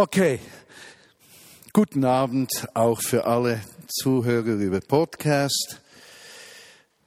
[0.00, 0.38] Okay,
[1.72, 5.80] guten Abend auch für alle Zuhörer über Podcast.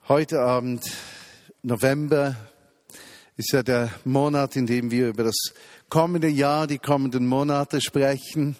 [0.09, 0.83] Heute Abend,
[1.63, 2.35] November,
[3.37, 5.37] ist ja der Monat, in dem wir über das
[5.87, 8.57] kommende Jahr, die kommenden Monate sprechen,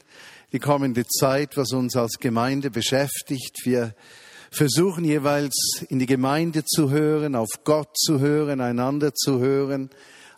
[0.54, 3.66] die kommende Zeit, was uns als Gemeinde beschäftigt.
[3.66, 3.93] Wir
[4.50, 9.89] versuchen jeweils in die Gemeinde zu hören, auf Gott zu hören, einander zu hören,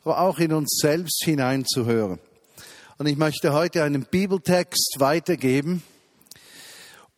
[0.04, 2.18] aber auch in uns selbst hineinzuhören.
[3.04, 5.84] Und ich möchte heute einen Bibeltext weitergeben.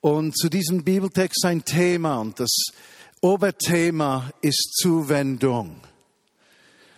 [0.01, 2.17] Und zu diesem Bibeltext ein Thema.
[2.21, 2.49] Und das
[3.21, 5.79] Oberthema ist Zuwendung.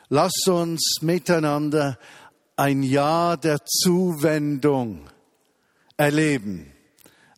[0.07, 1.99] Lass uns miteinander
[2.55, 5.09] ein Jahr der Zuwendung
[5.97, 6.71] erleben.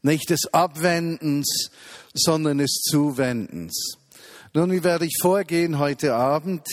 [0.03, 1.71] Nicht des Abwendens,
[2.13, 3.97] sondern des Zuwendens.
[4.53, 6.67] Nun, wie werde ich vorgehen heute Abend?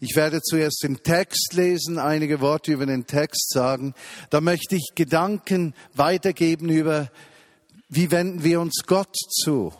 [0.00, 3.94] Ich werde zuerst den Text lesen, einige Worte über den Text sagen.
[4.30, 7.10] Da möchte ich Gedanken weitergeben über,
[7.88, 9.72] wie wenden wir uns Gott zu?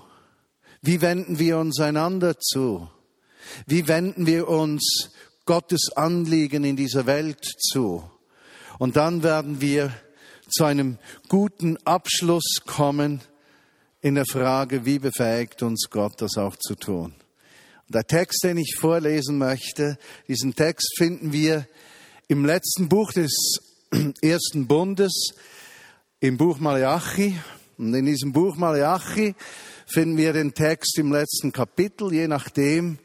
[0.83, 2.91] Wie wenden wir uns einander zu?
[3.67, 5.11] Wie wenden wir uns
[5.45, 8.03] Gottes Anliegen in dieser Welt zu?
[8.79, 9.93] Und dann werden wir
[10.51, 13.21] zu einem guten Abschluss kommen
[14.01, 17.15] in der Frage, wie befähigt uns Gott, das auch zu tun.
[17.91, 19.97] Der Text, den ich vorlesen möchte,
[20.29, 21.67] diesen Text finden wir
[22.29, 23.33] im letzten Buch des
[24.21, 25.31] ersten Bundes,
[26.21, 27.39] im Buch Malachi.
[27.79, 29.35] Und in diesem Buch Malachi
[29.87, 32.99] finden wir den Text im letzten Kapitel, je nachdem,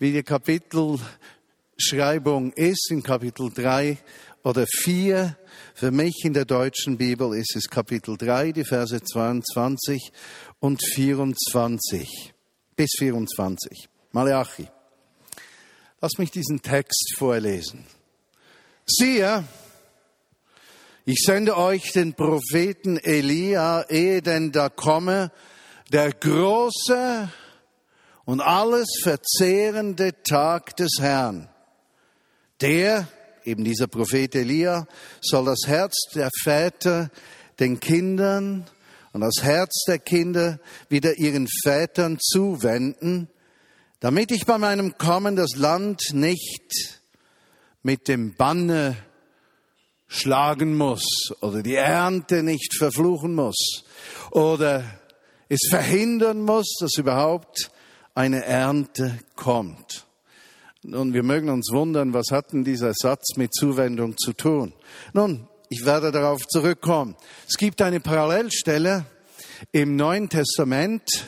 [0.00, 3.98] wie die Kapitelschreibung ist, in Kapitel 3
[4.42, 5.36] oder 4.
[5.74, 10.10] Für mich in der deutschen Bibel ist es Kapitel 3, die Verse 22
[10.58, 12.34] und 24
[12.74, 13.93] bis 24.
[14.14, 14.68] Malachi.
[16.00, 17.84] Lass mich diesen Text vorlesen.
[18.86, 19.42] Siehe,
[21.04, 25.32] ich sende euch den Propheten Elia, ehe denn da komme
[25.90, 27.28] der große
[28.24, 31.48] und alles verzehrende Tag des Herrn.
[32.60, 33.08] Der,
[33.42, 34.86] eben dieser Prophet Elia,
[35.22, 37.10] soll das Herz der Väter
[37.58, 38.64] den Kindern
[39.12, 43.28] und das Herz der Kinder wieder ihren Vätern zuwenden,
[44.04, 47.00] damit ich bei meinem Kommen das Land nicht
[47.82, 48.98] mit dem Banne
[50.08, 53.82] schlagen muss oder die Ernte nicht verfluchen muss
[54.30, 54.84] oder
[55.48, 57.70] es verhindern muss, dass überhaupt
[58.14, 60.04] eine Ernte kommt.
[60.82, 64.74] Nun, wir mögen uns wundern, was hat denn dieser Satz mit Zuwendung zu tun?
[65.14, 67.16] Nun, ich werde darauf zurückkommen.
[67.48, 69.06] Es gibt eine Parallelstelle
[69.72, 71.24] im Neuen Testament,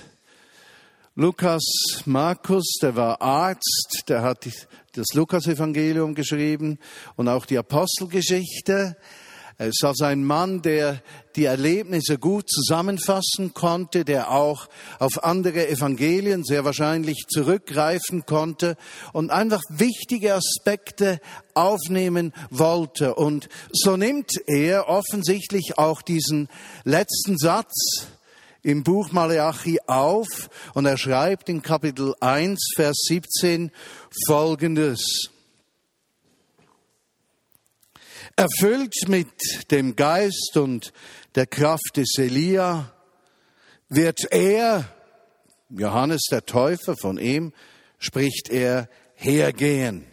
[1.18, 1.62] Lukas
[2.04, 4.46] Markus, der war Arzt, der hat
[4.92, 6.78] das Lukasevangelium geschrieben
[7.16, 8.98] und auch die Apostelgeschichte.
[9.56, 11.00] Er ist also ein Mann, der
[11.34, 14.68] die Erlebnisse gut zusammenfassen konnte, der auch
[14.98, 18.76] auf andere Evangelien sehr wahrscheinlich zurückgreifen konnte
[19.14, 21.18] und einfach wichtige Aspekte
[21.54, 23.14] aufnehmen wollte.
[23.14, 26.50] Und so nimmt er offensichtlich auch diesen
[26.84, 28.06] letzten Satz
[28.66, 30.26] im Buch Malachi auf
[30.74, 33.70] und er schreibt in Kapitel 1, Vers 17
[34.26, 35.30] Folgendes.
[38.34, 40.92] Erfüllt mit dem Geist und
[41.36, 42.92] der Kraft des Elia
[43.88, 44.92] wird er,
[45.70, 47.52] Johannes der Täufer, von ihm
[48.00, 50.06] spricht er, hergehen.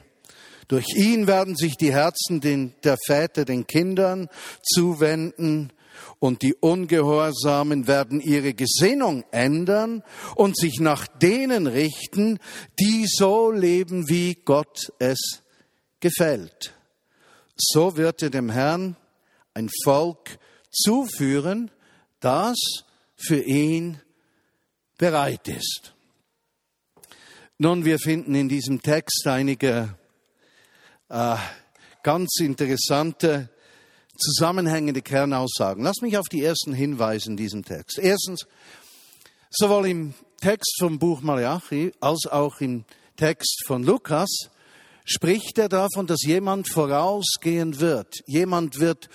[0.67, 2.39] Durch ihn werden sich die Herzen
[2.83, 4.29] der Väter den Kindern
[4.61, 5.73] zuwenden
[6.19, 10.03] und die Ungehorsamen werden ihre Gesinnung ändern
[10.35, 12.39] und sich nach denen richten,
[12.79, 15.43] die so leben, wie Gott es
[15.99, 16.73] gefällt.
[17.55, 18.95] So wird er dem Herrn
[19.53, 20.39] ein Volk
[20.71, 21.71] zuführen,
[22.19, 22.57] das
[23.15, 24.01] für ihn
[24.97, 25.93] bereit ist.
[27.57, 29.95] Nun, wir finden in diesem Text einige
[31.09, 31.35] äh,
[32.01, 33.49] ganz interessante
[34.23, 35.83] zusammenhängende Kernaussagen.
[35.83, 37.99] Lass mich auf die ersten hinweisen in diesem Text.
[37.99, 38.47] Erstens,
[39.49, 42.85] sowohl im Text vom Buch Malachi als auch im
[43.17, 44.29] Text von Lukas
[45.05, 48.21] spricht er davon, dass jemand vorausgehen wird.
[48.25, 49.09] Jemand wird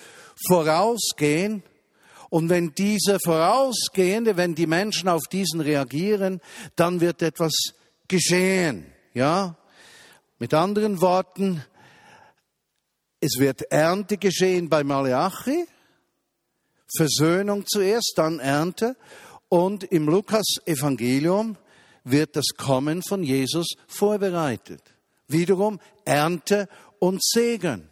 [0.47, 1.63] vorausgehen
[2.29, 6.41] und wenn dieser Vorausgehende, wenn die Menschen auf diesen reagieren,
[6.75, 7.53] dann wird etwas
[8.07, 8.85] geschehen.
[9.13, 9.57] Ja?
[10.37, 11.63] Mit anderen Worten,
[13.19, 15.65] es wird Ernte geschehen bei Malachi,
[16.95, 18.95] Versöhnung zuerst, dann Ernte.
[19.49, 21.57] Und im Lukas-Evangelium
[22.03, 24.81] wird das Kommen von Jesus vorbereitet.
[25.27, 26.67] Wiederum Ernte
[26.99, 27.89] und Segen.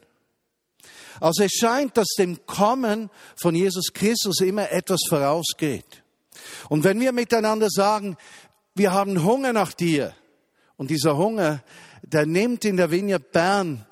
[1.19, 3.09] Also es scheint, dass dem Kommen
[3.41, 6.03] von Jesus Christus immer etwas vorausgeht.
[6.69, 8.18] Und wenn wir miteinander sagen,
[8.75, 10.13] wir haben Hunger nach dir,
[10.77, 11.63] und dieser Hunger,
[12.03, 13.85] der nimmt in der Vineyard Bern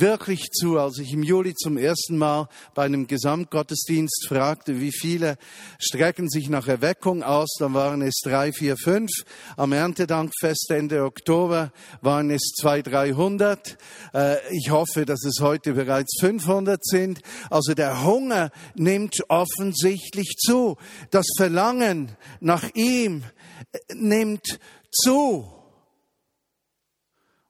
[0.00, 5.38] wirklich zu, als ich im Juli zum ersten Mal bei einem Gesamtgottesdienst fragte, wie viele
[5.78, 9.10] strecken sich nach Erweckung aus, dann waren es drei, vier, fünf.
[9.56, 13.78] Am Erntedankfest Ende Oktober waren es zwei, dreihundert.
[14.12, 17.20] Äh, ich hoffe, dass es heute bereits 500 sind.
[17.50, 20.76] Also der Hunger nimmt offensichtlich zu.
[21.10, 23.24] Das Verlangen nach ihm
[23.72, 24.58] äh, nimmt
[24.90, 25.52] zu.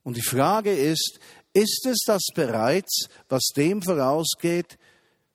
[0.07, 1.19] Und die Frage ist,
[1.57, 4.77] ist es das bereits, was dem vorausgeht,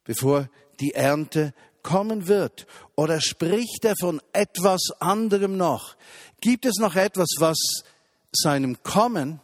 [0.04, 1.52] bevor die Ernte
[1.82, 2.68] kommen wird?
[2.96, 5.96] Oder spricht er von etwas anderem noch?
[6.40, 7.58] Gibt es noch etwas, was
[8.32, 9.40] seinem Kommen,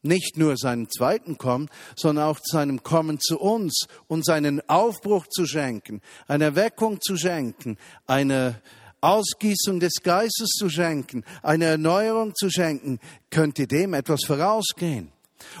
[0.00, 5.44] nicht nur seinem zweiten Kommen, sondern auch seinem Kommen zu uns und seinen Aufbruch zu
[5.44, 7.76] schenken, eine Erweckung zu schenken,
[8.06, 8.62] eine
[9.02, 15.12] Ausgießung des Geistes zu schenken, eine Erneuerung zu schenken, könnte dem etwas vorausgehen.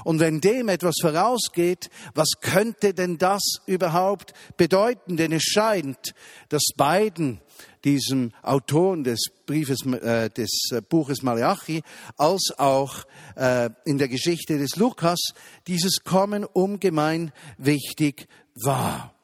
[0.04, 5.16] Und wenn dem etwas vorausgeht, was könnte denn das überhaupt bedeuten?
[5.16, 6.14] Denn es scheint,
[6.48, 7.40] dass beiden
[7.84, 11.82] diesem Autoren des Briefes, äh, des äh, Buches Malachi,
[12.16, 13.04] als auch
[13.36, 15.20] äh, in der Geschichte des Lukas,
[15.68, 19.14] dieses Kommen ungemein wichtig war.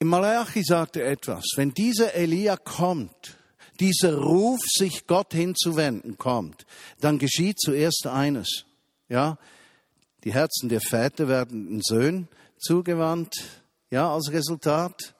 [0.00, 3.38] Im Malachi sagt er etwas, wenn dieser Elia kommt,
[3.80, 6.66] dieser Ruf, sich Gott hinzuwenden, kommt,
[7.00, 8.66] dann geschieht zuerst eines.
[9.08, 9.38] Ja,
[10.24, 12.28] die Herzen der Väter werden den Söhnen
[12.58, 13.34] zugewandt,
[13.90, 15.14] ja, als Resultat.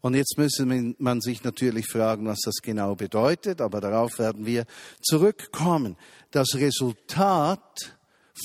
[0.00, 0.66] Und jetzt müsste
[0.98, 4.66] man sich natürlich fragen, was das genau bedeutet, aber darauf werden wir
[5.00, 5.96] zurückkommen.
[6.30, 7.96] Das Resultat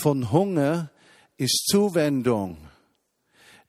[0.01, 0.91] von Hunger
[1.37, 2.57] ist Zuwendung.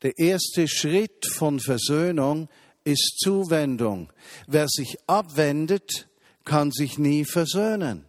[0.03, 2.49] Der erste Schritt von Versöhnung
[2.85, 4.13] ist Zuwendung.
[4.47, 6.09] Wer sich abwendet,
[6.45, 8.05] kann sich nie versöhnen.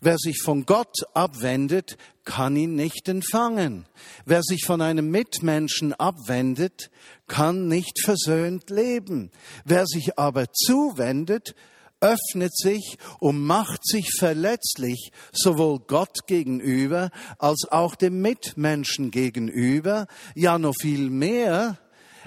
[0.00, 3.86] Wer sich von Gott abwendet, kann ihn nicht empfangen.
[4.24, 6.90] Wer sich von einem Mitmenschen abwendet,
[7.26, 9.30] kann nicht versöhnt leben.
[9.64, 11.54] Wer sich aber zuwendet,
[12.00, 20.58] öffnet sich und macht sich verletzlich sowohl Gott gegenüber als auch dem Mitmenschen gegenüber, ja
[20.58, 21.78] noch viel mehr,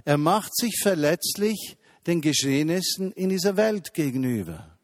[0.07, 1.75] er macht sich verletzlich
[2.07, 4.77] den Geschehnissen in dieser Welt gegenüber.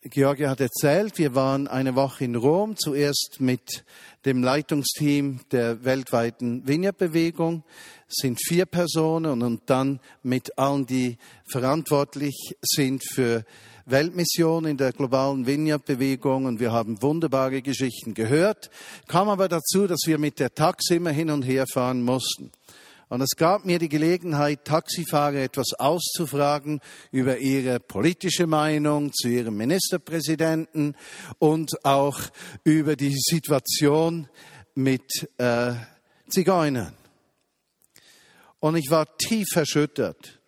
[0.00, 3.84] Georgia hat erzählt, wir waren eine Woche in Rom, zuerst mit
[4.24, 7.62] dem Leitungsteam der weltweiten Vineyard-Bewegung,
[8.08, 13.44] sind vier Personen und dann mit allen, die verantwortlich sind für
[13.84, 18.70] Weltmission in der globalen Vineyard-Bewegung und wir haben wunderbare Geschichten gehört,
[19.08, 22.50] kam aber dazu, dass wir mit der Taxi immer hin und her fahren mussten.
[23.08, 26.80] Und es gab mir die Gelegenheit, Taxifahrer etwas auszufragen
[27.10, 30.96] über ihre politische Meinung zu ihrem Ministerpräsidenten
[31.38, 32.18] und auch
[32.64, 34.28] über die Situation
[34.74, 35.74] mit äh,
[36.28, 36.94] Zigeunern.
[38.58, 40.40] Und ich war tief erschüttert,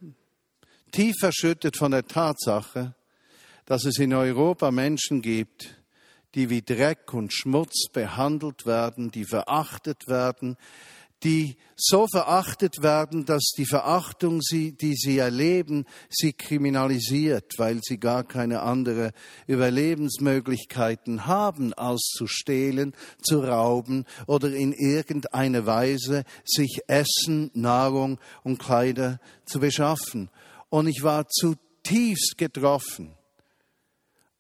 [0.91, 2.95] tief erschüttert von der Tatsache,
[3.67, 5.77] dass es in Europa Menschen gibt,
[6.35, 10.57] die wie Dreck und Schmutz behandelt werden, die verachtet werden,
[11.23, 18.25] die so verachtet werden, dass die Verachtung, die sie erleben, sie kriminalisiert, weil sie gar
[18.25, 19.13] keine andere
[19.47, 28.59] Überlebensmöglichkeiten haben, als zu stehlen, zu rauben oder in irgendeiner Weise sich Essen, Nahrung und
[28.59, 30.31] Kleider zu beschaffen.
[30.69, 33.17] Und ich war zutiefst getroffen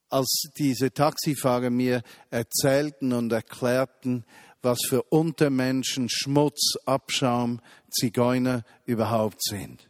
[0.08, 4.24] als diese Taxifahrer mir erzählten und erklärten,
[4.66, 9.88] was für Untermenschen, Schmutz, Abschaum, Zigeuner überhaupt sind.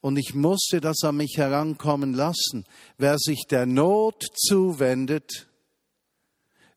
[0.00, 2.64] Und ich musste das an mich herankommen lassen.
[2.98, 5.48] Wer sich der Not zuwendet,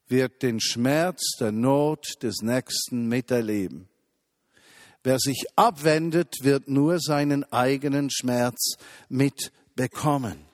[0.07, 3.89] wird den Schmerz der Not des Nächsten miterleben.
[5.03, 8.77] Wer sich abwendet, wird nur seinen eigenen Schmerz
[9.09, 10.45] mitbekommen.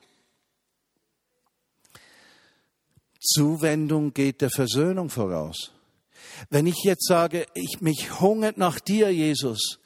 [3.20, 5.72] Zuwendung geht der Versöhnung voraus.
[6.50, 9.80] Wenn ich jetzt sage, ich mich hungert nach dir, Jesus,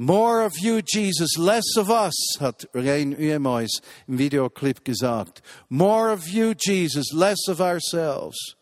[0.00, 3.68] More of you, Jesus, less of us, hat Rein Uemois
[4.06, 5.42] im Videoclip gesagt.
[5.68, 8.56] More of you, Jesus, less of ourselves.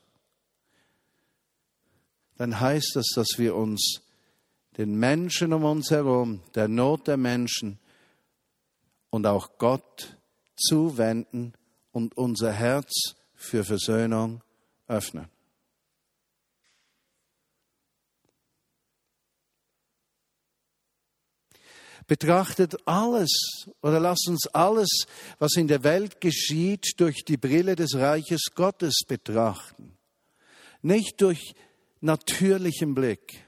[2.39, 4.01] Dann heißt das, dass wir uns
[4.79, 7.79] den Menschen um uns herum, der Not der Menschen
[9.11, 10.17] und auch Gott
[10.57, 11.53] zuwenden
[11.93, 14.43] und unser Herz für Versöhnung
[14.89, 15.29] öffnen.
[22.09, 24.89] Betrachtet alles oder lasst uns alles,
[25.39, 29.93] was in der Welt geschieht, durch die Brille des Reiches Gottes betrachten.
[30.81, 31.55] Nicht durch
[32.01, 33.45] natürlichen Blick.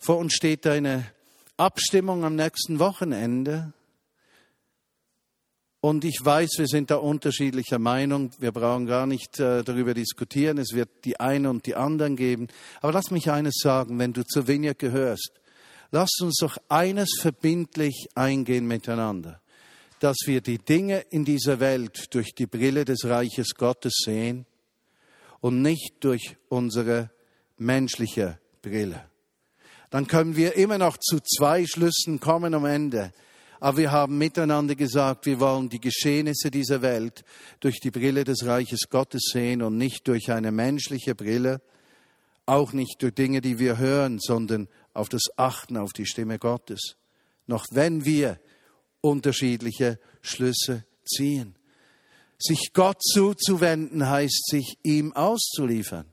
[0.00, 1.06] Vor uns steht eine
[1.56, 3.72] Abstimmung am nächsten Wochenende.
[5.80, 8.32] Und ich weiß, wir sind da unterschiedlicher Meinung.
[8.40, 10.58] Wir brauchen gar nicht äh, darüber diskutieren.
[10.58, 12.48] Es wird die einen und die anderen geben.
[12.80, 15.30] Aber lass mich eines sagen, wenn du zur Vineyard gehörst,
[15.94, 19.40] lass uns doch eines verbindlich eingehen miteinander,
[20.00, 24.44] dass wir die Dinge in dieser Welt durch die Brille des Reiches Gottes sehen
[25.40, 27.10] und nicht durch unsere
[27.56, 29.08] menschliche Brille
[29.94, 33.12] dann können wir immer noch zu zwei Schlüssen kommen am Ende.
[33.60, 37.22] Aber wir haben miteinander gesagt, wir wollen die Geschehnisse dieser Welt
[37.60, 41.60] durch die Brille des Reiches Gottes sehen und nicht durch eine menschliche Brille,
[42.46, 46.96] auch nicht durch Dinge, die wir hören, sondern auf das Achten auf die Stimme Gottes.
[47.46, 48.40] Noch wenn wir
[49.00, 51.56] unterschiedliche Schlüsse ziehen.
[52.38, 56.06] Sich Gott zuzuwenden heißt, sich ihm auszuliefern.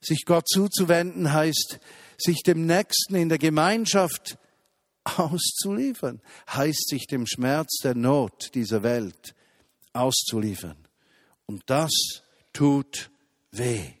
[0.00, 1.78] Sich Gott zuzuwenden heißt,
[2.18, 4.38] sich dem Nächsten in der Gemeinschaft
[5.04, 9.34] auszuliefern, heißt sich dem Schmerz der Not dieser Welt
[9.92, 10.76] auszuliefern.
[11.46, 11.90] Und das
[12.52, 13.10] tut
[13.52, 13.94] weh.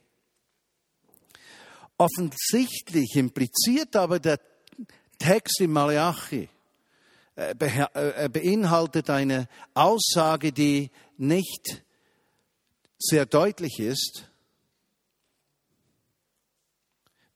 [1.98, 4.38] Offensichtlich impliziert aber der
[5.18, 6.48] Text im Malachi,
[7.36, 11.82] äh, äh, beinhaltet eine Aussage, die nicht
[12.98, 14.28] sehr deutlich ist,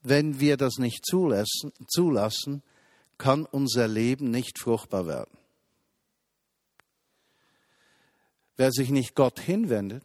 [0.03, 2.63] Wenn wir das nicht zulassen, zulassen,
[3.19, 5.37] kann unser Leben nicht fruchtbar werden.
[8.57, 10.05] Wer sich nicht Gott hinwendet,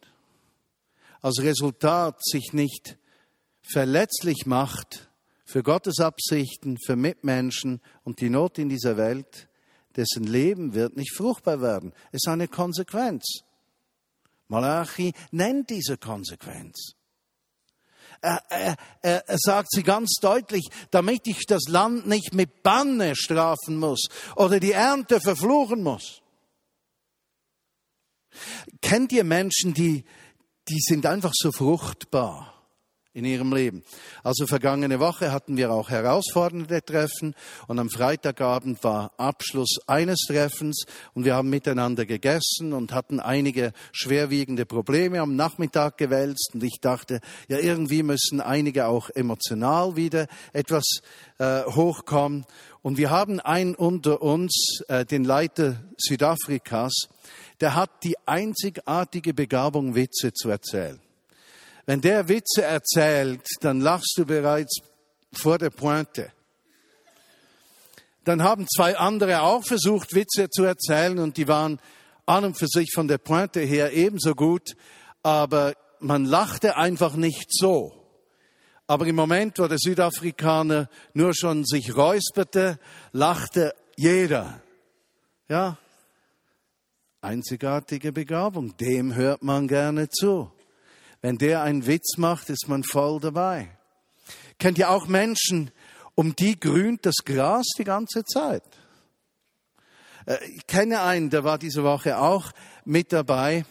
[1.22, 2.98] als Resultat sich nicht
[3.72, 5.10] verletzlich macht
[5.46, 9.48] für Gottes Absichten, für Mitmenschen und die Not in dieser Welt,
[9.96, 11.94] dessen Leben wird nicht fruchtbar werden.
[12.12, 13.42] Es ist eine Konsequenz.
[14.48, 16.94] Malachi nennt diese Konsequenz.
[18.22, 18.76] Er, er,
[19.28, 24.60] er, sagt sie ganz deutlich, damit ich das Land nicht mit Banne strafen muss oder
[24.60, 26.22] die Ernte verfluchen muss.
[28.82, 30.06] Kennt ihr Menschen, die,
[30.68, 32.55] die sind einfach so fruchtbar?
[33.16, 33.84] In ihrem Leben.
[34.24, 37.34] Also vergangene Woche hatten wir auch herausfordernde Treffen
[37.68, 43.72] und am Freitagabend war Abschluss eines Treffens und wir haben miteinander gegessen und hatten einige
[43.94, 50.28] schwerwiegende Probleme am Nachmittag gewälzt und ich dachte, ja irgendwie müssen einige auch emotional wieder
[50.52, 50.84] etwas
[51.40, 52.46] äh, hochkommen
[52.82, 57.08] und wir haben einen unter uns, äh, den Leiter Südafrikas,
[57.62, 61.00] der hat die einzigartige Begabung, Witze zu erzählen.
[61.86, 64.80] Wenn der Witze erzählt, dann lachst du bereits
[65.32, 66.32] vor der Pointe.
[68.24, 71.80] Dann haben zwei andere auch versucht, Witze zu erzählen und die waren
[72.26, 74.76] an und für sich von der Pointe her ebenso gut,
[75.22, 77.94] aber man lachte einfach nicht so.
[78.88, 82.80] Aber im Moment, wo der Südafrikaner nur schon sich räusperte,
[83.12, 84.62] lachte jeder.
[85.48, 85.78] Ja,
[87.22, 90.52] einzigartige Begabung, dem hört man gerne zu.
[91.26, 93.76] Wenn der einen Witz macht, ist man voll dabei.
[94.60, 95.72] Kennt ihr auch Menschen,
[96.14, 98.62] um die grünt das Gras die ganze Zeit?
[100.28, 102.52] Äh, ich kenne einen, der war diese Woche auch
[102.84, 103.66] mit dabei.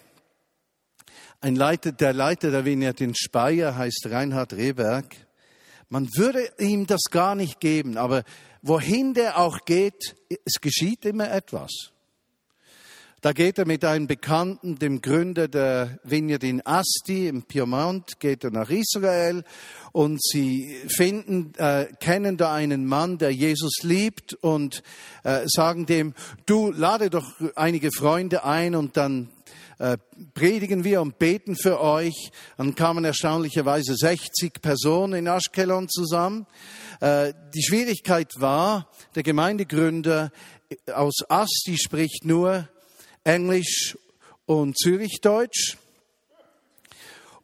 [1.40, 5.14] Ein Leiter, der Leiter der Vignette in Speyer heißt Reinhard Rehberg.
[5.88, 8.25] Man würde ihm das gar nicht geben, aber
[8.62, 11.93] wohin der auch geht, es geschieht immer etwas.
[13.24, 18.44] Da geht er mit einem Bekannten, dem Gründer der Vineyard in Asti im Piemont, geht
[18.44, 19.44] er nach Israel
[19.92, 24.82] und sie finden, äh, kennen da einen Mann, der Jesus liebt und
[25.22, 26.12] äh, sagen dem,
[26.44, 29.30] du lade doch einige Freunde ein und dann
[29.78, 29.96] äh,
[30.34, 32.30] predigen wir und beten für euch.
[32.58, 36.46] Dann kamen erstaunlicherweise 60 Personen in Ashkelon zusammen.
[37.00, 40.30] Äh, die Schwierigkeit war, der Gemeindegründer
[40.92, 42.68] aus Asti spricht nur
[43.24, 43.98] Englisch
[44.46, 45.76] und Zürichdeutsch.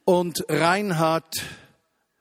[0.05, 1.43] Und Reinhard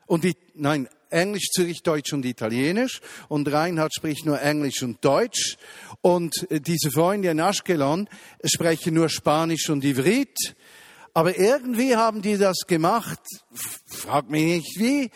[0.05, 3.01] und die, nein, Englisch, Zürichdeutsch und Italienisch.
[3.27, 5.57] Und Reinhard spricht nur Englisch und Deutsch.
[6.01, 8.07] Und diese Freunde in Ashkelon
[8.43, 10.55] sprechen nur Spanisch und Ivrit.
[11.13, 13.19] Aber irgendwie haben die das gemacht.
[13.87, 15.11] Frag mich nicht wie.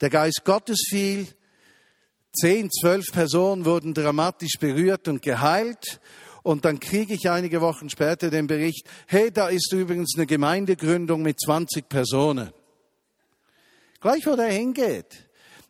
[0.00, 1.26] Der Geist Gottes fiel.
[2.32, 6.00] Zehn, zwölf Personen wurden dramatisch berührt und geheilt.
[6.48, 11.20] Und dann kriege ich einige Wochen später den Bericht, hey, da ist übrigens eine Gemeindegründung
[11.20, 12.54] mit 20 Personen.
[14.00, 15.28] Gleich wo er hingeht.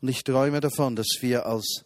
[0.00, 1.84] Und ich träume davon, dass wir als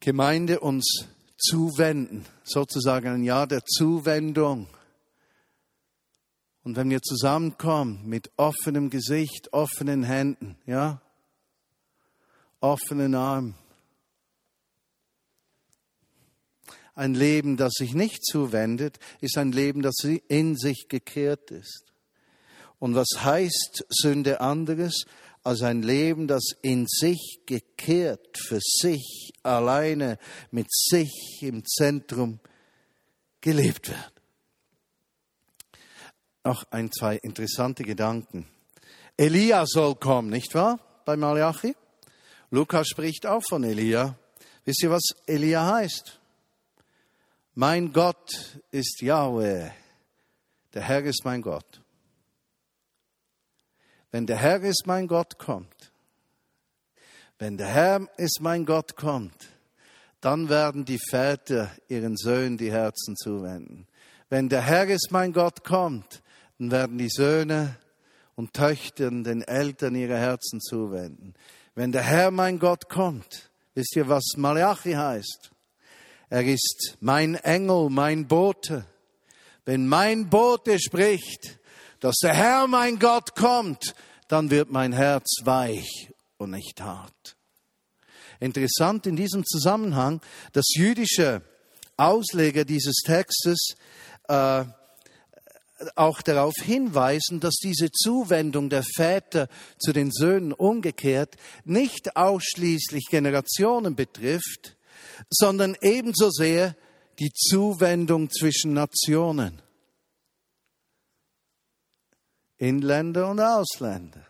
[0.00, 1.06] Gemeinde uns
[1.36, 4.68] zuwenden, sozusagen ein Jahr der Zuwendung
[6.64, 11.02] und wenn wir zusammenkommen mit offenem Gesicht, offenen Händen, ja,
[12.60, 13.54] offenen Armen,
[16.94, 19.94] ein Leben, das sich nicht zuwendet, ist ein Leben, das
[20.28, 21.92] in sich gekehrt ist.
[22.78, 25.04] Und was heißt Sünde anderes
[25.42, 30.18] als ein Leben, das in sich gekehrt, für sich alleine,
[30.50, 32.40] mit sich im Zentrum
[33.40, 34.11] gelebt wird?
[36.44, 38.46] Noch ein, zwei interessante Gedanken.
[39.16, 40.78] Elia soll kommen, nicht wahr?
[41.04, 41.76] Bei Malachi.
[42.50, 44.16] Lukas spricht auch von Elia.
[44.64, 46.20] Wisst ihr, was Elia heißt?
[47.54, 49.70] Mein Gott ist Yahweh.
[50.74, 51.80] Der Herr ist mein Gott.
[54.10, 55.92] Wenn der Herr ist mein Gott kommt,
[57.38, 59.48] wenn der Herr ist mein Gott kommt,
[60.20, 63.88] dann werden die Väter ihren Söhnen die Herzen zuwenden.
[64.28, 66.22] Wenn der Herr ist mein Gott kommt,
[66.62, 67.76] dann werden die Söhne
[68.36, 71.34] und Töchter den Eltern ihre Herzen zuwenden.
[71.74, 75.50] Wenn der Herr mein Gott kommt, wisst ihr, was Malachi heißt?
[76.30, 78.86] Er ist mein Engel, mein Bote.
[79.64, 81.58] Wenn mein Bote spricht,
[81.98, 83.96] dass der Herr mein Gott kommt,
[84.28, 87.36] dann wird mein Herz weich und nicht hart.
[88.38, 90.20] Interessant in diesem Zusammenhang,
[90.52, 91.42] dass jüdische
[91.96, 93.74] Ausleger dieses Textes
[94.28, 94.64] äh,
[95.96, 103.96] auch darauf hinweisen, dass diese Zuwendung der Väter zu den Söhnen umgekehrt nicht ausschließlich Generationen
[103.96, 104.76] betrifft,
[105.30, 106.76] sondern ebenso sehr
[107.18, 109.62] die Zuwendung zwischen Nationen.
[112.58, 114.26] Inländer und Ausländer.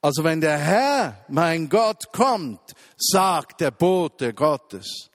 [0.00, 5.11] Also wenn der Herr, mein Gott, kommt, sagt der Bote Gottes,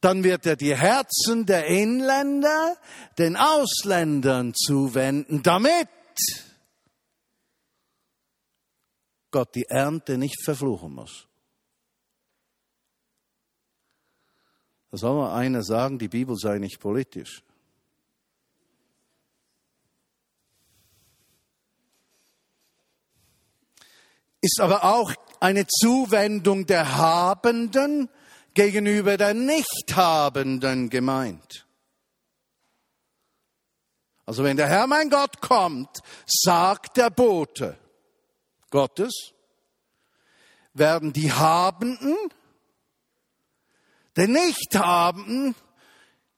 [0.00, 2.76] dann wird er die Herzen der Inländer
[3.18, 5.88] den Ausländern zuwenden, damit
[9.30, 11.26] Gott die Ernte nicht verfluchen muss.
[14.90, 17.42] Da soll mal einer sagen, die Bibel sei nicht politisch.
[24.40, 28.08] Ist aber auch eine Zuwendung der Habenden
[28.58, 31.64] gegenüber der Nichthabenden gemeint.
[34.26, 37.78] Also wenn der Herr mein Gott kommt, sagt der Bote
[38.70, 39.32] Gottes,
[40.74, 42.16] werden die Habenden,
[44.16, 45.54] den Nichthabenden,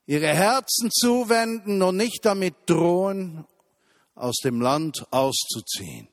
[0.04, 3.46] ihre Herzen zuwenden und nicht damit drohen,
[4.14, 6.06] aus dem Land auszuziehen.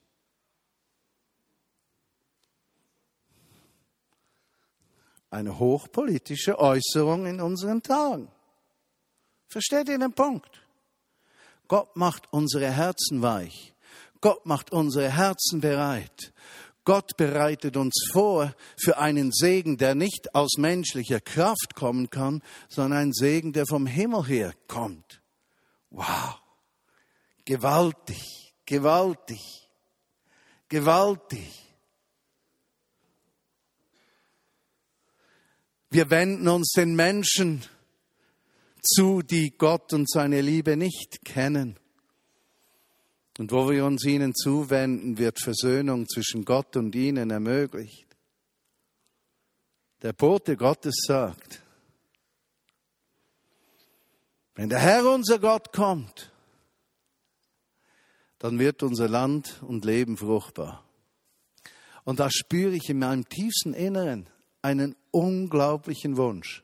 [5.30, 8.30] Eine hochpolitische Äußerung in unseren Tagen.
[9.48, 10.62] Versteht ihr den Punkt?
[11.68, 13.74] Gott macht unsere Herzen weich.
[14.22, 16.34] Gott macht unsere Herzen bereit.
[16.86, 23.00] Gott bereitet uns vor für einen Segen, der nicht aus menschlicher Kraft kommen kann, sondern
[23.00, 25.22] ein Segen, der vom Himmel her kommt.
[25.90, 26.40] Wow.
[27.48, 29.70] gewaltig, gewaltig,
[30.70, 31.67] gewaltig.
[35.90, 37.64] Wir wenden uns den Menschen
[38.82, 41.78] zu, die Gott und seine Liebe nicht kennen.
[43.38, 48.08] Und wo wir uns ihnen zuwenden, wird Versöhnung zwischen Gott und ihnen ermöglicht.
[50.02, 51.62] Der Bote Gottes sagt,
[54.56, 56.32] wenn der Herr unser Gott kommt,
[58.40, 60.84] dann wird unser Land und Leben fruchtbar.
[62.04, 64.30] Und da spüre ich in meinem tiefsten Inneren
[64.62, 66.64] einen unglaublichen Wunsch,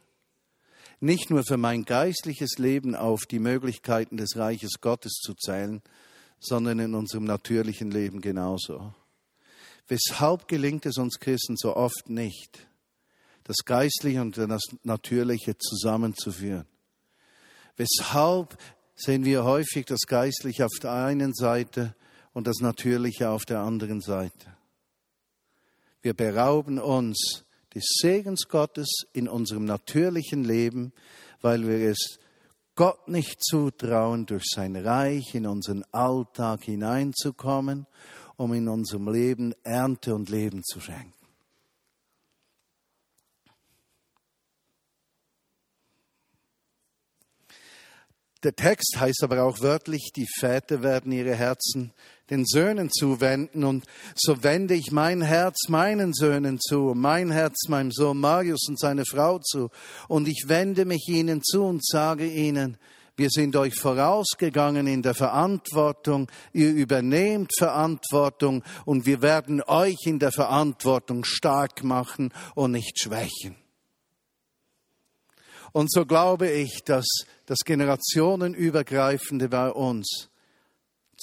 [1.00, 5.82] nicht nur für mein geistliches Leben auf die Möglichkeiten des Reiches Gottes zu zählen,
[6.40, 8.94] sondern in unserem natürlichen Leben genauso.
[9.88, 12.68] Weshalb gelingt es uns Christen so oft nicht,
[13.44, 16.68] das Geistliche und das Natürliche zusammenzuführen?
[17.76, 18.58] Weshalb
[18.96, 21.96] sehen wir häufig das Geistliche auf der einen Seite
[22.34, 24.56] und das Natürliche auf der anderen Seite?
[26.02, 30.94] Wir berauben uns des Segens Gottes in unserem natürlichen Leben,
[31.42, 32.20] weil wir es
[32.76, 37.86] Gott nicht zutrauen, durch sein Reich in unseren Alltag hineinzukommen,
[38.36, 41.14] um in unserem Leben Ernte und Leben zu schenken.
[48.44, 51.94] Der Text heißt aber auch wörtlich, die Väter werden ihre Herzen
[52.30, 53.64] den Söhnen zuwenden.
[53.64, 58.80] Und so wende ich mein Herz meinen Söhnen zu, mein Herz meinem Sohn Marius und
[58.80, 59.70] seine Frau zu.
[60.08, 62.78] Und ich wende mich ihnen zu und sage ihnen,
[63.16, 70.18] wir sind euch vorausgegangen in der Verantwortung, ihr übernehmt Verantwortung und wir werden euch in
[70.18, 73.56] der Verantwortung stark machen und nicht schwächen.
[75.74, 77.06] Und so glaube ich, dass
[77.46, 80.30] das generationenübergreifende bei uns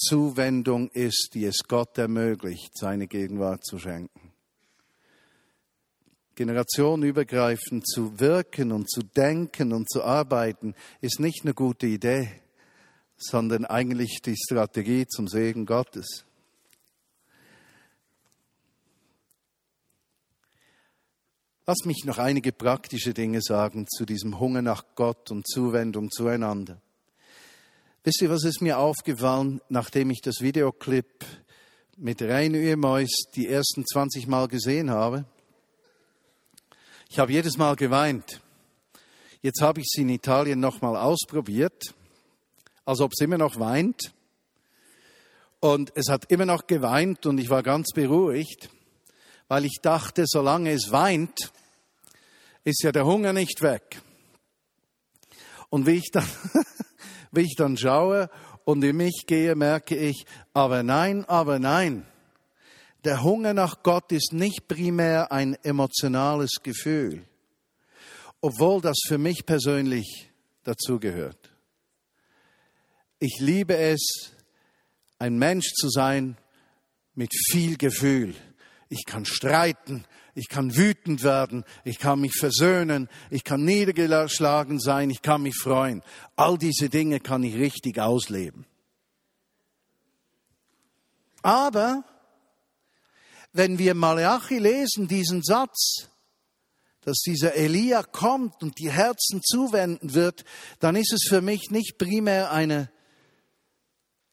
[0.00, 4.32] Zuwendung ist, die es Gott ermöglicht, seine Gegenwart zu schenken.
[6.36, 12.30] Generationenübergreifend zu wirken und zu denken und zu arbeiten, ist nicht eine gute Idee,
[13.18, 16.24] sondern eigentlich die Strategie zum Segen Gottes.
[21.66, 26.80] Lass mich noch einige praktische Dinge sagen zu diesem Hunger nach Gott und Zuwendung zueinander.
[28.02, 31.22] Wisst ihr, was ist mir aufgefallen, nachdem ich das Videoclip
[31.98, 35.26] mit Rain Uemois die ersten 20 Mal gesehen habe?
[37.10, 38.40] Ich habe jedes Mal geweint.
[39.42, 41.94] Jetzt habe ich sie in Italien nochmal ausprobiert,
[42.86, 44.14] als ob es immer noch weint.
[45.60, 48.70] Und es hat immer noch geweint und ich war ganz beruhigt,
[49.46, 51.52] weil ich dachte, solange es weint,
[52.64, 54.00] ist ja der Hunger nicht weg.
[55.68, 56.24] Und wie ich dann,
[57.32, 58.30] wie ich dann schaue
[58.64, 62.06] und in mich gehe, merke ich, aber nein, aber nein.
[63.04, 67.24] Der Hunger nach Gott ist nicht primär ein emotionales Gefühl,
[68.40, 70.30] obwohl das für mich persönlich
[70.64, 71.50] dazugehört.
[73.18, 74.32] Ich liebe es,
[75.18, 76.36] ein Mensch zu sein
[77.14, 78.34] mit viel Gefühl.
[78.88, 80.04] Ich kann streiten,
[80.40, 85.54] ich kann wütend werden, ich kann mich versöhnen, ich kann niedergeschlagen sein, ich kann mich
[85.54, 86.02] freuen.
[86.34, 88.64] All diese Dinge kann ich richtig ausleben.
[91.42, 92.04] Aber
[93.52, 96.08] wenn wir Malachi lesen, diesen Satz,
[97.02, 100.46] dass dieser Elia kommt und die Herzen zuwenden wird,
[100.78, 102.90] dann ist es für mich nicht primär eine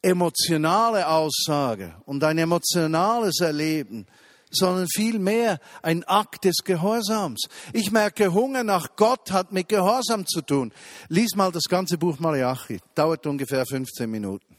[0.00, 4.06] emotionale Aussage und ein emotionales Erleben,
[4.50, 7.48] sondern vielmehr ein Akt des Gehorsams.
[7.72, 10.72] Ich merke, Hunger nach Gott hat mit Gehorsam zu tun.
[11.08, 14.56] Lies mal das ganze Buch Malachi, dauert ungefähr 15 Minuten.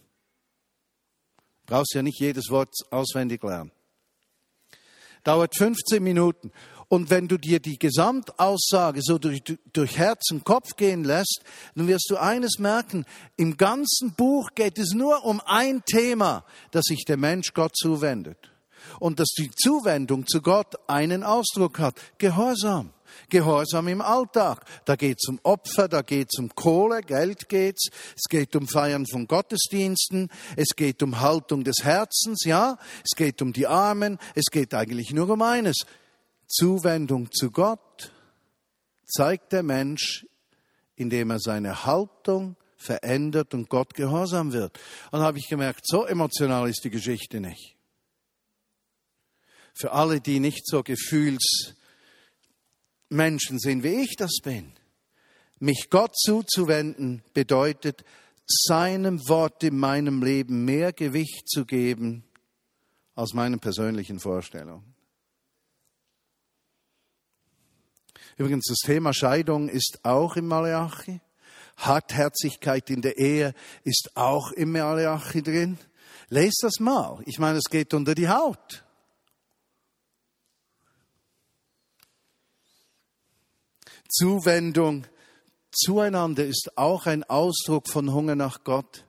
[1.66, 3.72] Brauchst ja nicht jedes Wort auswendig lernen.
[5.24, 6.52] Dauert 15 Minuten.
[6.88, 11.44] Und wenn du dir die Gesamtaussage so durch, durch Herz und Kopf gehen lässt,
[11.76, 13.06] dann wirst du eines merken,
[13.38, 18.50] im ganzen Buch geht es nur um ein Thema, das sich der Mensch Gott zuwendet
[19.00, 21.96] und dass die Zuwendung zu Gott einen Ausdruck hat.
[22.18, 22.92] Gehorsam.
[23.30, 24.66] Gehorsam im Alltag.
[24.86, 27.90] Da geht's um Opfer, da geht's um Kohle, Geld geht's.
[28.16, 30.30] Es geht um Feiern von Gottesdiensten.
[30.56, 32.78] Es geht um Haltung des Herzens, ja.
[33.04, 34.18] Es geht um die Armen.
[34.36, 35.78] Es geht eigentlich nur um eines.
[36.48, 38.12] Zuwendung zu Gott
[39.06, 40.26] zeigt der Mensch,
[40.96, 44.78] indem er seine Haltung verändert und Gott gehorsam wird.
[45.12, 47.79] Und dann habe ich gemerkt, so emotional ist die Geschichte nicht
[49.74, 51.78] für alle, die nicht so Gefühlsmenschen
[53.60, 54.72] sind, wie ich das bin.
[55.60, 58.04] Mich Gott zuzuwenden bedeutet,
[58.48, 62.24] seinem Wort in meinem Leben mehr Gewicht zu geben
[63.16, 64.96] als meinen persönlichen Vorstellungen.
[68.38, 71.20] Übrigens, das Thema Scheidung ist auch im Malachi.
[71.76, 73.54] Hartherzigkeit in der Ehe
[73.84, 75.78] ist auch im Malachi drin.
[76.30, 77.22] Lest das mal.
[77.26, 78.86] Ich meine, es geht unter die Haut.
[84.10, 85.06] Zuwendung
[85.72, 89.06] zueinander ist auch ein Ausdruck von Hunger nach Gott.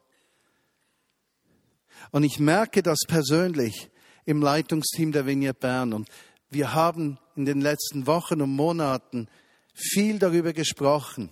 [2.12, 3.90] Und ich merke das persönlich
[4.24, 5.92] im Leitungsteam der Vignette Bern.
[5.92, 6.08] Und
[6.50, 9.28] wir haben in den letzten Wochen und Monaten
[9.74, 11.30] viel darüber gesprochen.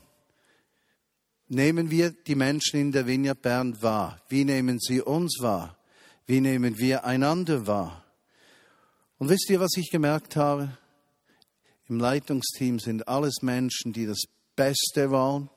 [1.49, 4.21] Nehmen wir die Menschen in der Vignette Bern wahr?
[4.29, 5.77] Wie nehmen sie uns wahr?
[6.27, 8.05] Wie nehmen wir einander wahr?
[9.19, 10.77] Und wisst ihr, was ich gemerkt habe?
[11.89, 14.23] Im Leitungsteam sind alles Menschen, die das
[14.55, 15.49] Beste wollen,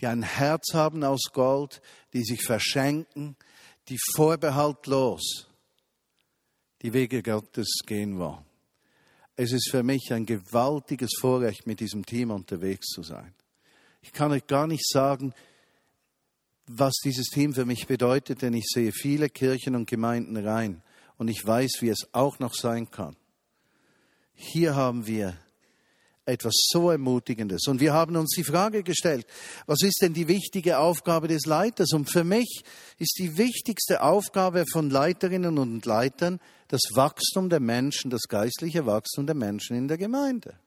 [0.00, 1.80] die ein Herz haben aus Gold,
[2.12, 3.36] die sich verschenken,
[3.88, 5.48] die vorbehaltlos
[6.82, 8.44] die Wege Gottes gehen wollen.
[9.36, 13.34] Es ist für mich ein gewaltiges Vorrecht, mit diesem Team unterwegs zu sein.
[14.02, 15.34] Ich kann euch gar nicht sagen,
[16.66, 20.82] was dieses Team für mich bedeutet, denn ich sehe viele Kirchen und Gemeinden rein
[21.16, 23.16] und ich weiß, wie es auch noch sein kann.
[24.36, 25.36] Hier haben wir
[26.26, 27.66] etwas so Ermutigendes.
[27.68, 29.26] Und wir haben uns die Frage gestellt,
[29.66, 31.92] was ist denn die wichtige Aufgabe des Leiters?
[31.92, 32.62] Und für mich
[32.98, 39.26] ist die wichtigste Aufgabe von Leiterinnen und Leitern das Wachstum der Menschen, das geistliche Wachstum
[39.26, 40.58] der Menschen in der Gemeinde.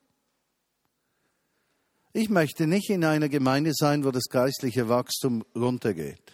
[2.14, 6.34] Ich möchte nicht in einer Gemeinde sein, wo das geistliche Wachstum runtergeht.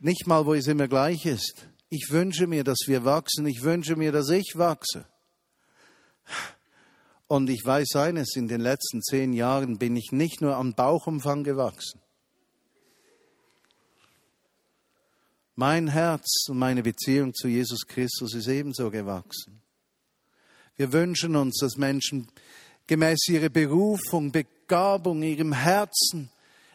[0.00, 1.66] Nicht mal, wo es immer gleich ist.
[1.90, 3.46] Ich wünsche mir, dass wir wachsen.
[3.46, 5.06] Ich wünsche mir, dass ich wachse.
[7.26, 11.44] Und ich weiß eines, in den letzten zehn Jahren bin ich nicht nur am Bauchumfang
[11.44, 12.00] gewachsen.
[15.54, 19.60] Mein Herz und meine Beziehung zu Jesus Christus ist ebenso gewachsen.
[20.76, 22.28] Wir wünschen uns, dass Menschen
[22.86, 26.30] gemäß ihrer Berufung, Begabung, ihrem Herzen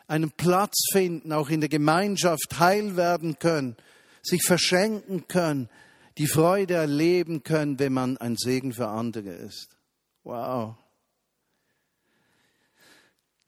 [0.07, 3.77] einen Platz finden, auch in der Gemeinschaft heil werden können,
[4.21, 5.69] sich verschenken können,
[6.17, 9.78] die Freude erleben können, wenn man ein Segen für andere ist.
[10.23, 10.76] Wow.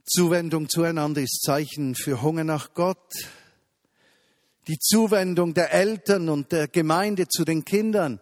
[0.06, 3.14] Zuwendung zueinander ist Zeichen für Hunger nach Gott.
[4.68, 8.20] Die Zuwendung der Eltern und der Gemeinde zu den Kindern.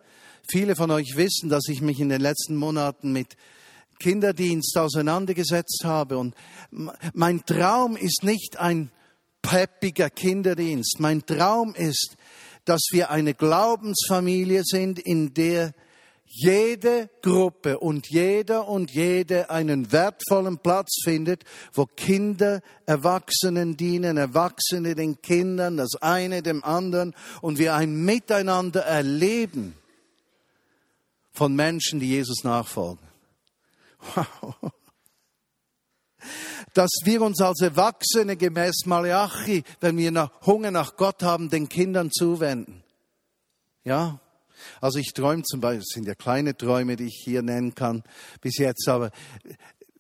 [0.48, 3.38] Viele von euch wissen, dass ich mich in den letzten Monaten mit
[4.00, 6.18] Kinderdienst auseinandergesetzt habe.
[6.18, 6.36] Und
[7.14, 8.92] mein Traum ist nicht ein
[9.42, 11.00] peppiger Kinderdienst.
[11.00, 12.18] Mein Traum ist,
[12.66, 15.74] dass wir eine Glaubensfamilie sind, in der
[16.36, 24.96] jede Gruppe und jeder und jede einen wertvollen Platz findet, wo Kinder Erwachsenen dienen, Erwachsene
[24.96, 29.76] den Kindern, das eine dem anderen und wir ein Miteinander erleben
[31.32, 33.08] von Menschen, die Jesus nachfolgen.
[34.16, 34.74] Wow.
[36.74, 41.70] Dass wir uns als Erwachsene gemäß Malachi, wenn wir nach Hunger nach Gott haben, den
[41.70, 42.84] Kindern zuwenden.
[43.84, 44.20] Ja,
[44.82, 48.04] also ich träume zum Beispiel, das sind ja kleine Träume, die ich hier nennen kann
[48.42, 49.12] bis jetzt, aber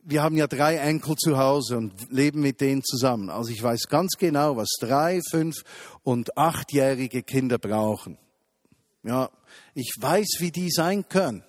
[0.06, 3.30] wir haben ja drei Enkel zu Hause und leben mit denen zusammen.
[3.30, 5.64] Also ich weiß ganz genau, was drei, fünf
[6.04, 8.18] und achtjährige Kinder brauchen.
[9.04, 9.30] Ja,
[9.74, 11.44] ich weiß, wie die sein können.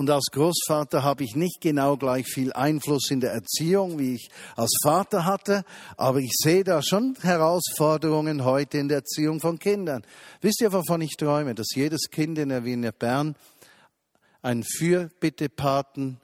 [0.00, 4.30] Und als Großvater habe ich nicht genau gleich viel Einfluss in der Erziehung, wie ich
[4.56, 5.62] als Vater hatte,
[5.98, 10.02] aber ich sehe da schon Herausforderungen heute in der Erziehung von Kindern.
[10.40, 11.54] Wisst ihr, wovon ich träume?
[11.54, 13.36] Dass jedes Kind in der Wiener Bern
[14.40, 16.18] einen Fürbittepaten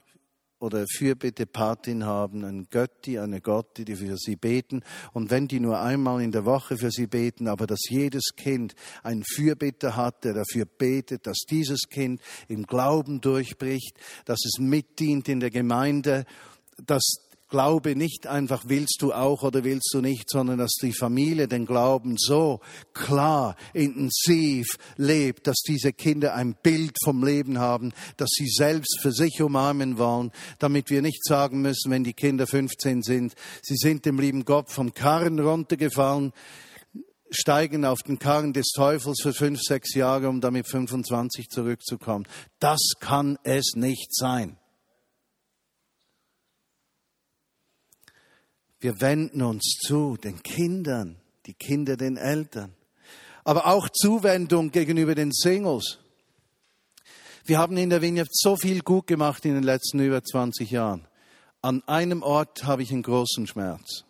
[0.59, 4.83] oder Fürbittepatin haben, ein Götti, eine Gotti, die für sie beten.
[5.13, 8.73] Und wenn die nur einmal in der Woche für sie beten, aber dass jedes Kind
[9.03, 15.29] einen Fürbitter hat, der dafür betet, dass dieses Kind im Glauben durchbricht, dass es mitdient
[15.29, 16.25] in der Gemeinde,
[16.85, 21.47] dass Glaube nicht einfach willst du auch oder willst du nicht, sondern dass die Familie
[21.47, 22.59] den Glauben so
[22.93, 29.13] klar, intensiv lebt, dass diese Kinder ein Bild vom Leben haben, dass sie selbst für
[29.13, 34.05] sich umarmen wollen, damit wir nicht sagen müssen, wenn die Kinder 15 sind, sie sind
[34.05, 36.33] dem lieben Gott vom Karren runtergefallen,
[37.29, 42.27] steigen auf den Karren des Teufels für fünf, sechs Jahre, um damit 25 zurückzukommen.
[42.59, 44.57] Das kann es nicht sein.
[48.79, 52.73] Wir wenden uns zu den Kindern, die Kinder den Eltern,
[53.43, 55.99] aber auch Zuwendung gegenüber den Singles.
[57.45, 61.07] Wir haben in der Vignette so viel gut gemacht in den letzten über 20 Jahren.
[61.61, 64.03] An einem Ort habe ich einen großen Schmerz.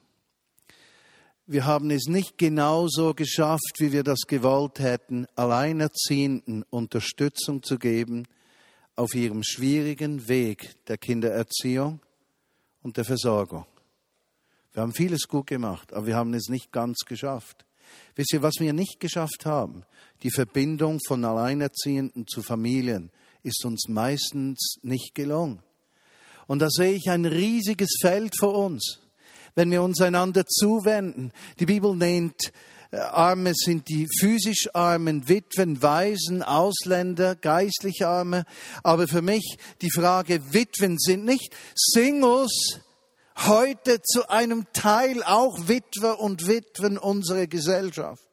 [1.45, 8.27] wir haben es nicht genauso geschafft, wie wir das gewollt hätten, Alleinerziehenden Unterstützung zu geben
[8.97, 12.01] auf ihrem schwierigen Weg der Kindererziehung
[12.81, 13.65] und der Versorgung.
[14.77, 17.65] Wir haben vieles gut gemacht, aber wir haben es nicht ganz geschafft.
[18.15, 19.81] Wisst ihr, was wir nicht geschafft haben?
[20.21, 23.09] Die Verbindung von Alleinerziehenden zu Familien
[23.41, 25.63] ist uns meistens nicht gelungen.
[26.45, 28.99] Und da sehe ich ein riesiges Feld vor uns
[29.55, 31.31] wenn wir uns einander zuwenden.
[31.59, 32.51] Die Bibel nennt
[32.91, 38.45] äh, Arme sind die physisch Armen, Witwen, Waisen, Ausländer, geistlich Arme.
[38.83, 42.81] Aber für mich die Frage, Witwen sind nicht Singles,
[43.45, 48.23] heute zu einem Teil auch Witwer und Witwen unserer Gesellschaft.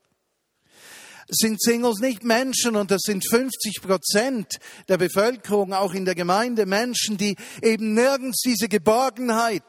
[1.29, 6.67] Sind Singles nicht Menschen, und das sind 50 Prozent der Bevölkerung, auch in der Gemeinde,
[6.67, 9.63] Menschen, die eben nirgends diese Geborgenheit,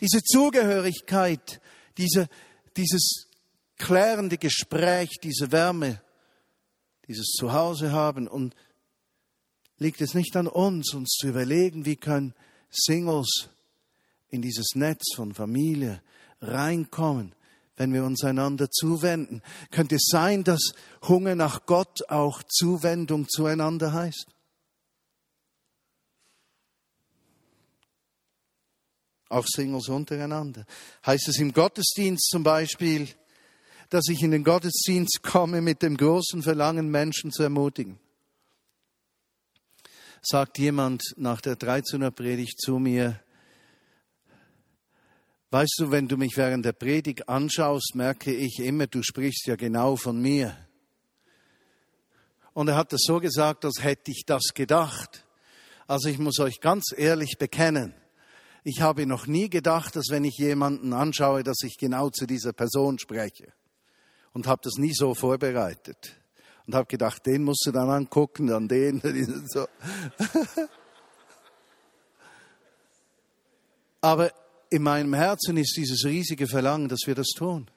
[0.00, 1.60] diese Zugehörigkeit,
[1.98, 2.28] diese,
[2.76, 3.26] dieses
[3.78, 6.00] klärende Gespräch, diese Wärme,
[7.06, 8.26] dieses Zuhause haben.
[8.26, 8.54] Und
[9.78, 12.34] liegt es nicht an uns, uns zu überlegen, wie können
[12.70, 13.50] Singles
[14.36, 16.00] in dieses Netz von Familie
[16.40, 17.34] reinkommen,
[17.76, 19.42] wenn wir uns einander zuwenden?
[19.70, 20.72] Könnte es sein, dass
[21.02, 24.26] Hunger nach Gott auch Zuwendung zueinander heißt?
[29.28, 30.64] auch Singles untereinander.
[31.04, 33.08] Heißt es im Gottesdienst zum Beispiel,
[33.90, 37.98] dass ich in den Gottesdienst komme mit dem großen Verlangen, Menschen zu ermutigen.
[40.22, 43.20] Sagt jemand nach der 13er Predigt zu mir,
[45.56, 49.56] weißt du, wenn du mich während der Predigt anschaust, merke ich immer, du sprichst ja
[49.56, 50.54] genau von mir.
[52.52, 55.24] Und er hat das so gesagt, als hätte ich das gedacht.
[55.86, 57.94] Also ich muss euch ganz ehrlich bekennen,
[58.64, 62.52] ich habe noch nie gedacht, dass wenn ich jemanden anschaue, dass ich genau zu dieser
[62.52, 63.54] Person spreche.
[64.34, 66.20] Und habe das nie so vorbereitet.
[66.66, 69.00] Und habe gedacht, den musst du dann angucken, dann den.
[74.02, 74.30] Aber
[74.70, 77.68] in meinem Herzen ist dieses riesige Verlangen, dass wir das tun.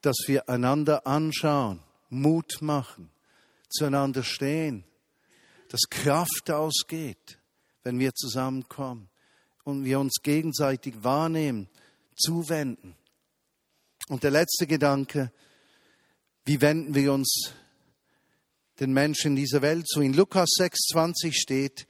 [0.00, 3.10] Dass wir einander anschauen, Mut machen,
[3.68, 4.84] zueinander stehen,
[5.68, 7.38] dass Kraft ausgeht,
[7.82, 9.08] wenn wir zusammenkommen
[9.64, 11.68] und wir uns gegenseitig wahrnehmen,
[12.16, 12.94] zuwenden.
[14.08, 15.32] Und der letzte Gedanke,
[16.44, 17.52] wie wenden wir uns
[18.80, 20.00] den Menschen dieser Welt zu?
[20.00, 21.87] In Lukas 6,20 steht,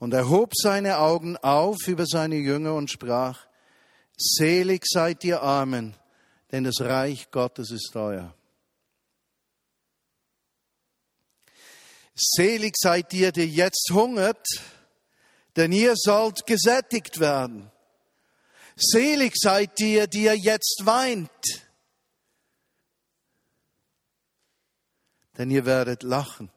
[0.00, 3.46] und er hob seine Augen auf über seine Jünger und sprach,
[4.16, 5.94] Selig seid ihr Armen,
[6.50, 8.34] denn das Reich Gottes ist euer.
[12.14, 14.46] Selig seid ihr, die jetzt hungert,
[15.56, 17.70] denn ihr sollt gesättigt werden.
[18.76, 21.30] Selig seid ihr, die ihr jetzt weint,
[25.36, 26.50] denn ihr werdet lachen.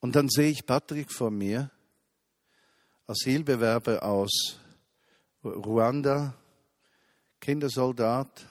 [0.00, 1.70] Und dann sehe ich Patrick vor mir,
[3.06, 4.58] Asylbewerber aus
[5.44, 6.34] Ruanda,
[7.40, 8.46] Kindersoldat,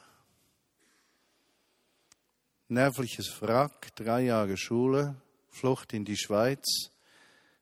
[2.67, 5.15] nervliches Wrack, drei Jahre Schule,
[5.49, 6.91] Flucht in die Schweiz,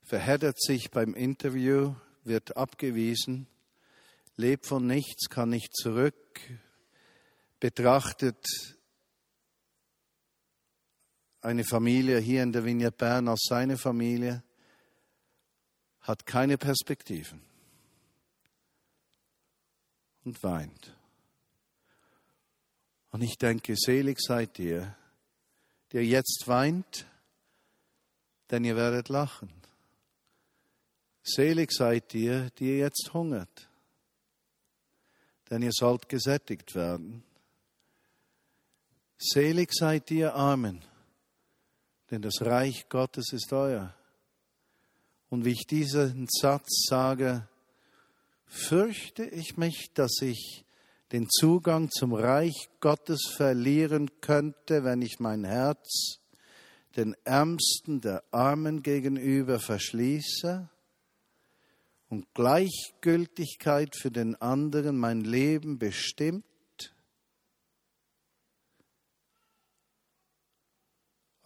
[0.04, 1.96] verheddert sich beim Interview,
[2.26, 3.48] wird abgewiesen,
[4.36, 6.42] lebt von nichts, kann nicht zurück,
[7.60, 8.46] betrachtet
[11.42, 14.44] eine Familie hier in der Vignette Bern als seine Familie,
[16.02, 17.42] hat keine Perspektiven
[20.24, 20.96] und weint.
[23.12, 24.96] Und ich denke, selig seid ihr,
[25.92, 27.08] der jetzt weint,
[28.50, 29.50] denn ihr werdet lachen.
[31.24, 33.70] Selig seid ihr, die ihr jetzt hungert,
[35.50, 37.24] denn ihr sollt gesättigt werden.
[39.18, 40.82] Selig seid ihr Armen,
[42.12, 43.94] denn das Reich Gottes ist euer.
[45.30, 47.48] Und wie ich diesen Satz sage,
[48.46, 50.66] fürchte ich mich, dass ich
[51.12, 56.20] den Zugang zum Reich Gottes verlieren könnte, wenn ich mein Herz
[56.96, 60.68] den Ärmsten der Armen gegenüber verschließe
[62.10, 66.47] und Gleichgültigkeit für den anderen mein Leben bestimmt?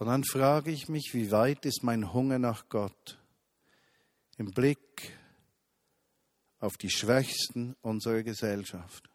[0.01, 3.19] Und dann frage ich mich, wie weit ist mein Hunger nach Gott
[4.35, 5.15] im Blick
[6.59, 9.11] auf die Schwächsten unserer Gesellschaft?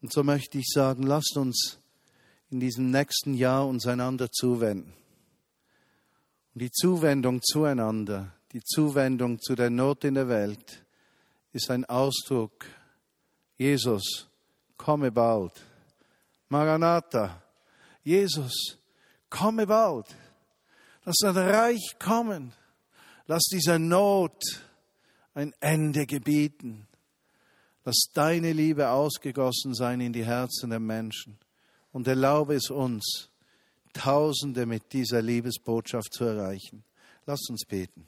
[0.00, 1.80] Und so möchte ich sagen, lasst uns
[2.48, 4.92] in diesem nächsten Jahr uns einander zuwenden.
[6.54, 10.86] Und die Zuwendung zueinander, die Zuwendung zu der Not in der Welt
[11.50, 12.66] ist ein Ausdruck,
[13.58, 14.28] Jesus,
[14.76, 15.60] komme bald.
[16.48, 17.42] Maranatha,
[18.06, 18.78] Jesus,
[19.28, 20.06] komme bald.
[21.04, 22.52] Lass dein Reich kommen.
[23.26, 24.62] Lass dieser Not
[25.34, 26.86] ein Ende gebieten.
[27.84, 31.36] Lass deine Liebe ausgegossen sein in die Herzen der Menschen
[31.90, 33.28] und erlaube es uns,
[33.92, 36.84] Tausende mit dieser Liebesbotschaft zu erreichen.
[37.24, 38.06] Lass uns beten.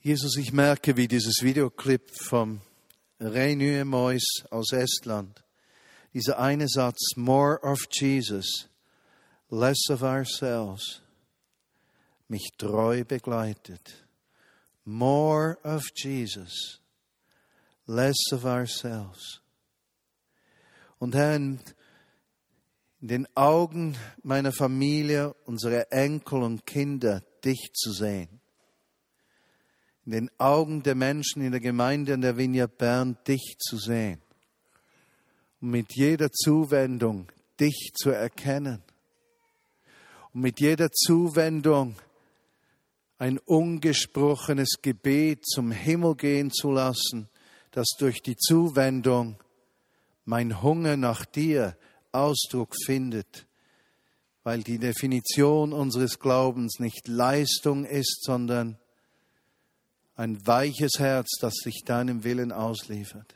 [0.00, 2.60] Jesus, ich merke, wie dieses Videoclip vom
[3.18, 5.42] René Mois aus Estland,
[6.14, 8.68] dieser eine Satz, more of Jesus,
[9.50, 11.00] less of ourselves,
[12.28, 14.04] mich treu begleitet.
[14.84, 16.80] More of Jesus,
[17.86, 19.40] less of ourselves.
[20.98, 21.60] Und Herr, in
[23.00, 28.40] den Augen meiner Familie, unserer Enkel und Kinder, dich zu sehen.
[30.04, 34.20] In den Augen der Menschen in der Gemeinde in der Vineyard Bern, dich zu sehen.
[35.60, 37.30] Und mit jeder Zuwendung
[37.60, 38.82] dich zu erkennen.
[40.32, 41.96] Und mit jeder Zuwendung
[43.18, 47.28] ein ungesprochenes Gebet zum Himmel gehen zu lassen,
[47.72, 49.36] dass durch die Zuwendung
[50.24, 51.76] mein Hunger nach dir
[52.12, 53.46] Ausdruck findet,
[54.44, 58.78] weil die Definition unseres Glaubens nicht Leistung ist, sondern
[60.14, 63.34] ein weiches Herz, das sich deinem Willen ausliefert.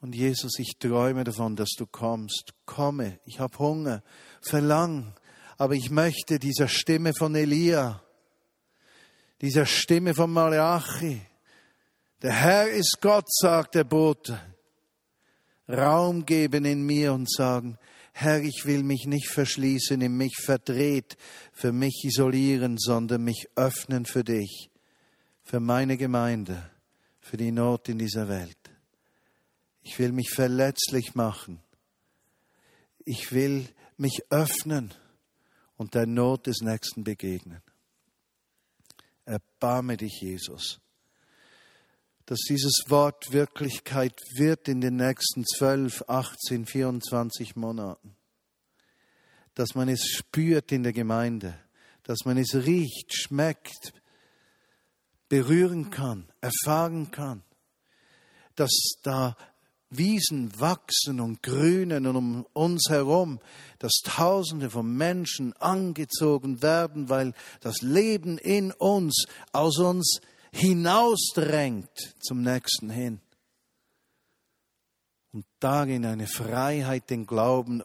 [0.00, 2.52] Und Jesus, ich träume davon, dass du kommst.
[2.66, 4.02] Komme, ich habe Hunger,
[4.40, 5.14] verlang,
[5.58, 8.02] aber ich möchte dieser Stimme von Elia,
[9.40, 11.20] dieser Stimme von Malachi.
[12.22, 14.40] Der Herr ist Gott, sagt der Bote.
[15.68, 17.78] Raum geben in mir und sagen,
[18.12, 21.16] Herr, ich will mich nicht verschließen, in mich verdreht,
[21.52, 24.70] für mich isolieren, sondern mich öffnen für dich,
[25.42, 26.70] für meine Gemeinde,
[27.20, 28.56] für die Not in dieser Welt.
[29.82, 31.60] Ich will mich verletzlich machen.
[33.04, 34.94] Ich will mich öffnen
[35.76, 37.62] und der Not des Nächsten begegnen.
[39.24, 40.80] Erbarme dich, Jesus,
[42.26, 48.16] dass dieses Wort Wirklichkeit wird in den nächsten 12, 18, 24 Monaten.
[49.54, 51.58] Dass man es spürt in der Gemeinde,
[52.02, 53.92] dass man es riecht, schmeckt,
[55.28, 57.42] berühren kann, erfahren kann,
[58.54, 58.72] dass
[59.02, 59.36] da
[59.90, 63.38] Wiesen wachsen und grünen und um uns herum,
[63.78, 70.20] dass Tausende von Menschen angezogen werden, weil das Leben in uns aus uns
[70.50, 73.20] hinausdrängt zum Nächsten hin.
[75.32, 77.82] Und darin eine Freiheit, den Glauben,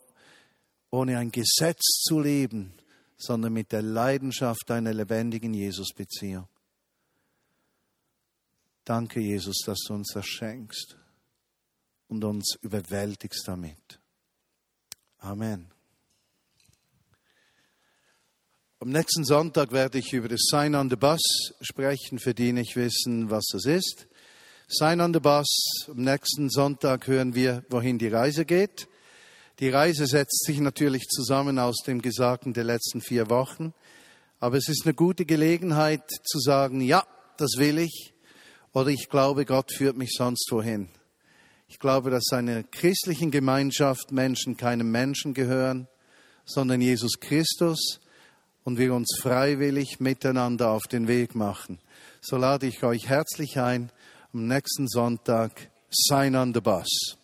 [0.89, 2.73] ohne ein Gesetz zu leben,
[3.17, 6.47] sondern mit der Leidenschaft einer lebendigen Jesus-Beziehung.
[8.85, 10.97] Danke, Jesus, dass du uns das schenkst
[12.11, 13.99] und uns überwältigst damit.
[15.19, 15.71] Amen.
[18.79, 21.21] Am nächsten Sonntag werde ich über das Sign on the Bus
[21.61, 24.07] sprechen, für die nicht wissen, was das ist.
[24.67, 25.47] Sign on the Bus,
[25.87, 28.89] am nächsten Sonntag hören wir, wohin die Reise geht.
[29.59, 33.73] Die Reise setzt sich natürlich zusammen aus dem Gesagten der letzten vier Wochen.
[34.39, 37.05] Aber es ist eine gute Gelegenheit zu sagen, ja,
[37.37, 38.13] das will ich.
[38.73, 40.89] Oder ich glaube, Gott führt mich sonst wohin.
[41.71, 45.87] Ich glaube, dass einer christlichen Gemeinschaft Menschen keinem Menschen gehören,
[46.43, 48.01] sondern Jesus Christus
[48.65, 51.79] und wir uns freiwillig miteinander auf den Weg machen.
[52.19, 53.89] So lade ich euch herzlich ein,
[54.33, 57.20] am nächsten Sonntag Sign on the Bus.